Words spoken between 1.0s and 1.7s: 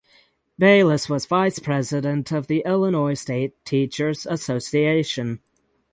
was vice